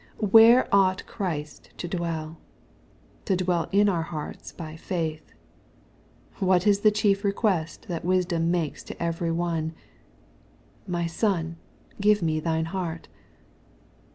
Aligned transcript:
—Wherq 0.19 0.67
ought 0.71 1.05
Christ 1.05 1.69
to 1.77 1.87
dwell? 1.87 2.39
To 3.25 3.35
dwell 3.35 3.69
in 3.71 3.87
our 3.87 4.01
hearts 4.01 4.51
by 4.51 4.75
faith*— 4.75 5.31
What 6.39 6.65
is 6.65 6.79
the 6.79 6.89
chief 6.89 7.23
request 7.23 7.87
that 7.87 8.03
Wisdom 8.03 8.49
makes 8.49 8.83
to 8.85 8.99
every 8.99 9.31
one?" 9.31 9.75
My 10.97 11.05
son, 11.05 11.57
give 11.99 12.23
me 12.23 12.39
thine 12.39 12.65
heart." 12.73 13.09